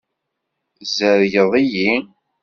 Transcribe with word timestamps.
Tzerrgeḍ-iyi. 0.79 1.95